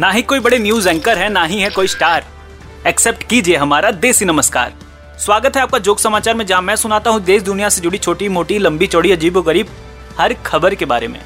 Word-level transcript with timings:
ना 0.00 0.10
ही 0.10 0.22
कोई 0.22 0.40
बड़े 0.40 0.58
न्यूज़ 0.58 0.88
एंकर 0.88 1.18
है, 1.18 1.28
ना 1.28 1.44
ही 1.44 1.60
है 1.60 1.68
कोई 1.70 1.86
स्टार 1.86 2.24
एक्सेप्ट 2.86 3.22
कीजिए 3.22 3.56
हमारा 3.56 3.90
देसी 3.90 4.24
नमस्कार। 4.24 4.72
स्वागत 5.18 5.56
है 5.56 5.62
आपका 5.62 5.78
जोक 5.78 5.98
समाचार 5.98 6.34
में, 6.34 6.44
जहाँ 6.46 6.62
मैं 6.62 6.74
सुनाता 6.76 7.10
हूँ 7.10 7.20
देश 7.20 7.42
दुनिया 7.42 7.68
से 7.68 7.80
जुड़ी 7.80 7.98
छोटी, 7.98 8.28
मोटी, 8.28 8.58
लंबी, 8.58 8.86
चौड़ी, 8.86 9.12
अजीब 9.12 9.38
गरीब 9.40 9.68
हर 10.18 10.34
खबर 10.46 10.74
के 10.74 10.84
बारे 10.84 11.08
में। 11.08 11.20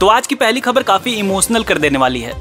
तो 0.00 0.06
आज 0.06 0.26
की 0.26 0.34
पहली 0.34 0.60
खबर 0.60 0.82
काफ़ी 0.82 1.12
इमोशनल 1.12 1.62
कर 1.62 1.78
देने 1.78 1.98
वाली 1.98 2.20
है। 2.20 2.32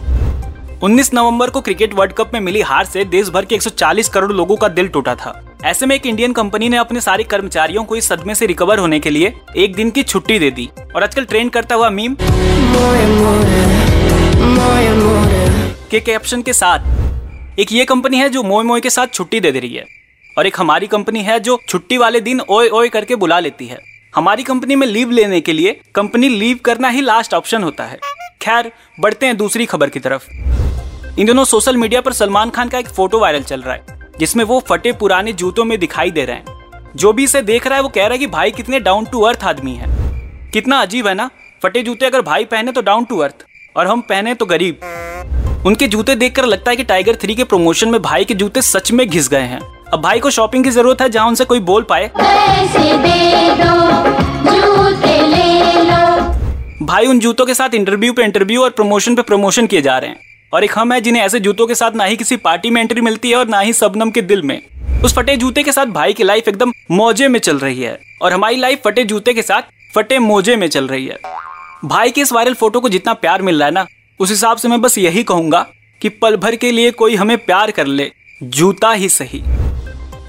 19 0.84 1.14
नवंबर 1.14 1.50
को 1.50 1.62
क्रिकेट 1.62 1.94
वर्ल्ड 1.94 2.14
कप 2.14 2.32
में 2.34 2.40
मिली 2.40 2.62
हार 2.62 2.86
से 2.86 3.06
देश 3.06 3.30
भर 3.30 3.46
के 3.46 3.56
140 3.56 4.10
करोड़ 4.10 4.32
लोगों 4.32 4.56
का 4.56 4.68
दिल 4.68 4.88
टूटा 4.88 5.16
था। 5.16 5.40
ऐसे 5.66 5.86
में 5.86 5.96
एक 5.96 6.06
इंडियन 6.06 6.34
कंपनी 6.34 6.70
ने 6.70 6.78
अपने 6.78 7.02
सारे 7.02 7.24
कर्मचारियों 7.24 7.84
को 7.84 7.96
इस 7.96 8.08
सदमे 8.08 8.36
से 8.36 8.46
रिकवर 8.46 8.80
होने 8.80 9.00
के 9.00 9.10
लिए 9.10 9.34
एक 9.58 9.76
दिन 9.76 9.92
की 9.92 10.04
छुट्टी 10.04 10.40
दे 10.40 10.52
दी। 10.52 10.70
और 10.96 11.04
आजकल 11.04 11.26
ट्रेंड 11.26 11.52
करता 11.52 11.76
हुआ 11.76 11.90
मीम 11.90 12.16
के 15.92 16.00
कैप्शन 16.00 16.42
के 16.42 16.54
साथ। 16.54 17.60
एक 17.60 17.72
ये 17.72 17.86
कंपनी 17.86 18.18
है 18.18 18.28
जो 18.30 18.42
मोए 18.44 18.64
मोए 18.64 18.82
के 18.82 18.90
साथ 18.90 19.08
छुट्टी 19.08 19.40
दे 19.40 19.52
दे 19.52 19.60
रही 19.60 19.76
है। 19.76 19.84
और 20.38 20.48
एक 20.48 20.60
हमारी 20.60 20.88
कंपनी 20.88 21.20
है 21.20 21.40
जो 21.40 21.60
छुट्टी 21.70 21.98
वाले 21.98 22.20
दिन 22.22 22.42
ओए 22.42 22.68
ओए 22.70 22.90
करके 22.90 23.16
बुला 23.16 23.40
लेती 23.40 23.68
है। 23.68 23.80
हमारी 24.16 24.44
कंपनी 24.44 24.76
में 24.76 24.86
लीव 24.88 25.12
लेने 25.12 25.42
के 25.42 25.54
लिए 25.54 25.80
कंपनी 25.96 26.30
लीव 26.30 26.60
करना 26.66 26.90
ही 26.90 27.02
लास्ट 27.02 27.34
ऑप्शन 27.34 27.64
होता 27.64 27.84
है। 27.84 28.00
खैर, 28.42 28.72
बढ़ते 29.00 29.26
हैं 29.26 29.38
दूसरी 29.38 29.66
खबर 29.66 29.90
की 29.90 30.00
तरफ़। 30.00 30.30
इन 31.20 31.26
दिनों 31.26 31.46
सोशल 31.46 31.78
मीडिया 31.78 32.02
पर 32.02 32.14
सलमान 32.14 32.50
खान 32.50 32.70
का 32.70 32.78
एक 32.78 32.88
फ़ोटो 32.88 33.20
वायरल 33.20 33.44
चल 33.44 33.62
रहा 33.62 33.74
है, 33.74 34.00
जिसमें 34.20 34.44
वो 34.46 34.60
फटे 34.70 34.92
पुराने 34.94 35.34
जूतों 35.34 35.66
में 35.66 35.78
दिखाई 35.80 36.12
दे 36.12 36.26
रहे 36.26 36.36
हैं। 36.36 36.60
जो 36.96 37.14
भी 37.14 37.24
इसे 37.24 37.42
देख 37.42 37.68
रहा 37.68 37.76
है 37.76 37.82
वो 37.82 37.90
कह 37.90 38.02
रहा 38.02 38.12
है 38.12 38.18
कि 38.18 38.28
भाई 38.28 38.52
कितने 38.52 38.80
डाउन 38.80 39.06
टू 39.06 39.22
अर्थ 39.22 39.44
आदमी 39.44 39.76
है। 39.76 39.90
कितना 40.52 40.82
अजीब 40.82 41.08
है 41.08 41.14
ना? 41.14 41.30
फटे 41.64 41.84
जूते 41.84 42.06
अगर 42.06 42.22
भाई 42.22 42.46
पहने 42.46 42.72
तो 42.72 42.82
डाउन 42.82 43.06
टू 43.06 43.18
अर्थ 43.18 43.46
और 43.76 43.88
हम 43.88 44.02
पहने 44.02 44.34
तो 44.34 44.46
गरीब। 44.46 44.80
उनके 45.66 45.88
जूते 45.88 46.16
देखकर 46.16 46.46
लगता 46.46 46.72
है 46.72 46.78
कि 46.78 46.84
टाइगर 46.84 47.16
थ्री 47.16 47.34
के 47.36 47.44
प्रमोशन 47.44 47.90
में 47.90 48.02
भाई 48.02 48.26
के 48.26 48.34
जूते 48.34 48.62
सच 48.62 48.92
में 48.92 49.08
घिस 49.08 49.28
गए 49.30 49.42
हैं। 49.42 49.60
अब 49.94 50.02
भाई 50.02 50.20
को 50.20 50.30
शॉपिंग 50.30 50.64
की 50.64 50.70
ज़रूरत 50.70 51.02
है 51.02 51.10
जहाँ 51.10 51.28
उनसे 51.28 51.46
कोई 51.46 51.60
बोल 51.60 51.86
पाए। 51.90 52.08
भाई 56.84 57.08
उन 57.08 57.20
जूतों 57.20 57.46
के 57.46 57.54
साथ 57.54 57.74
इंटरव्यू 57.74 58.14
पे 58.14 58.24
इंटरव्यू 58.24 58.64
और 58.64 58.70
प्रमोशन 58.70 59.16
पे 59.16 59.22
प्रमोशन 59.22 59.68
किए 59.68 59.82
जा 59.82 59.98
रहे 59.98 60.10
हैं। 60.10 60.50
और 60.54 60.64
एक 60.64 60.72
हम 60.78 60.94
है 60.94 61.00
जिन्हें 61.02 61.24
ऐसे 61.24 61.40
जूतों 61.40 61.68
के 61.68 61.76
साथ 61.76 61.92
ना 61.96 62.04
ही 62.04 62.16
किसी 62.18 62.38
पार्टी 62.40 62.70
में 62.70 62.82
एंट्री 62.82 63.02
मिलती 63.02 63.30
है 63.30 63.36
और 63.36 63.48
ना 63.48 63.60
ही 63.60 63.74
सबनम 63.74 64.12
के 64.12 64.22
दिल 64.24 64.42
में। 64.42 64.62
उस 65.06 65.16
फटे 65.16 65.38
जूते 65.38 65.64
के 65.64 65.72
साथ 65.72 65.86
भाई 65.94 66.14
की 66.14 66.24
लाइफ 66.24 66.48
एकदम 66.48 66.74
मोजे 66.92 67.28
में 67.28 67.40
चल 67.40 67.60
रही 67.60 67.82
है 67.82 67.98
और 68.22 68.34
हमारी 68.34 68.58
लाइफ 68.58 68.82
फटे 68.86 69.04
जूते 69.04 69.34
के 69.34 69.42
साथ 69.42 69.72
फटे 69.96 70.20
मोजे 70.20 70.56
में 70.56 70.68
चल 70.70 70.88
रही 70.88 71.06
है। 71.06 71.20
भाई 71.86 72.12
के 72.12 72.22
इस 72.22 72.34
वायरल 72.34 72.54
फ़ोटो 72.54 72.80
को 72.80 72.90
जितना 72.90 73.14
प्यार 73.16 73.42
मिल 73.42 73.60
रहा 73.60 73.68
है 73.68 73.74
ना 73.74 73.86
उस 74.22 74.30
हिसाब 74.30 74.58
से 74.58 74.68
मैं 74.68 74.80
बस 74.82 74.98
यही 74.98 75.24
कहूँगा 75.24 75.60
कि 76.02 76.10
पल 76.12 76.36
भर 76.38 76.56
के 76.56 76.72
लिए 76.72 76.92
कोई 76.92 77.16
हमें 77.16 77.38
प्यार 77.38 77.72
कर 77.72 77.86
ले, 77.86 78.10
जूता 78.42 78.92
ही 78.92 79.10
सही। 79.10 79.40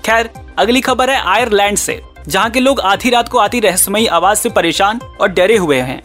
खैर, 0.07 0.31
अगली 0.59 0.81
खबर 0.81 1.11
है 1.11 1.21
आयरलैंड 1.27 1.77
से, 1.79 2.01
जहाँ 2.29 2.51
के 2.51 2.61
लोग 2.61 2.81
आधी 2.81 3.11
रात 3.11 3.29
को 3.29 3.39
आती 3.39 3.61
रहस्यमयी 3.61 4.07
आवाज़ 4.09 4.39
से 4.39 4.49
परेशान 4.51 5.01
और 5.21 5.29
डरे 5.29 5.57
हुए 5.57 5.81
हैं। 5.81 6.01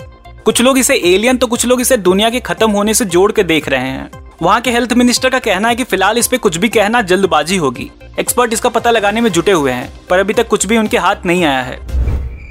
कुछ 0.45 0.61
लोग 0.61 0.77
इसे 0.77 0.95
एलियन 1.05 1.37
तो 1.37 1.47
कुछ 1.47 1.65
लोग 1.65 1.81
इसे 1.81 1.97
दुनिया 1.99 2.29
के 2.29 2.39
खत्म 2.39 2.69
होने 2.71 2.93
से 2.93 3.05
जोड़ 3.05 3.31
के 3.31 3.43
देख 3.43 3.69
रहे 3.69 3.87
हैं। 3.87 4.11
वहाँ 4.41 4.59
के 4.61 4.71
हेल्थ 4.71 4.93
मिनिस्टर 4.93 5.29
का 5.29 5.39
कहना 5.39 5.69
है 5.69 5.75
कि 5.75 5.83
फ़िलहाल 5.83 6.17
इस 6.17 6.27
पे 6.27 6.37
कुछ 6.37 6.57
भी 6.57 6.69
कहना 6.69 7.01
जल्दबाजी 7.03 7.57
होगी। 7.57 7.89
एक्सपर्ट 8.19 8.53
इसका 8.53 8.69
पता 8.69 8.91
लगाने 8.91 9.21
में 9.21 9.31
जुटे 9.31 9.51
हुए 9.51 9.71
हैं, 9.71 9.91
पर 10.09 10.19
अभी 10.19 10.33
तक 10.33 10.47
कुछ 10.47 10.65
भी 10.65 10.77
उनके 10.77 10.97
हाथ 10.97 11.25
नहीं 11.25 11.45
आया 11.45 11.61
है। 11.61 11.79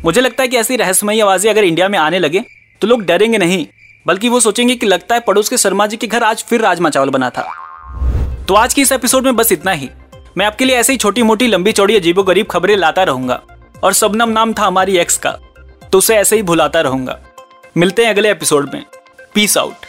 मुझे 0.05 0.21
लगता 0.21 0.43
है 0.43 0.49
कि 0.49 0.57
ऐसी 0.57 0.77
रहस्यमयी 0.77 1.21
आवाज़ें 1.21 1.51
अगर 1.51 1.65
इंडिया 1.65 1.89
में 1.89 1.99
आने 1.99 2.19
लगे 2.19 2.45
तो 2.83 2.87
लोग 2.87 3.05
डरेंगे 3.05 3.39
नहीं। 3.39 3.67
बल्कि 4.07 4.29
वो 4.29 4.41
सोचेंगे 4.41 4.75
कि 4.75 4.87
लगता 4.87 5.15
है 5.15 5.21
पड़ोस 5.21 5.49
के 5.49 5.57
शर्मा 5.59 5.87
जी 5.87 5.97
के 5.97 6.07
घर 6.07 6.23
आज 6.23 6.45
फिर 6.45 6.61
राजमा 6.61 6.91
चावल 6.91 7.11
बना 7.11 7.31
था। 7.31 7.43
तो 8.49 8.55
आज 8.55 8.75
की 8.75 8.83
इस 8.83 8.93
एपिसोड 8.93 9.25
में 9.25 9.37
बस 9.37 9.53
इतना 9.53 9.71
ही। 9.71 9.91
मैं 10.39 10.47
आपके 10.47 10.65
लिए 10.65 10.77
ऐसे 10.77 10.93
ही 10.93 10.99
छोटी 10.99 11.23
मोटी 11.23 11.47
लंबी, 11.47 11.73
चौड़ी 11.73 11.97
अजीबो 11.97 12.23
गरीब 12.23 12.47
खबरें 12.47 12.77
लाता 12.77 13.03
रहूँगा। 13.03 13.41
और 13.85 13.93
सबनम 13.93 14.29
नाम 14.29 14.53
था 14.53 14.67
हमारी 14.67 14.97
एक्स 14.99 15.17
का 15.17 15.31
तो 15.93 15.99
उसे 15.99 16.17
ऐसे 16.17 16.37
ही 16.37 16.43
भुलाता 16.43 16.81
रहूँगा। 16.81 17.19
मिलते 17.77 18.05
हैं 18.05 18.11
अगले 18.11 18.31
एपिसोड 18.31 18.71
में। 18.75 18.85
Peace 19.35 19.57
out 19.59 19.86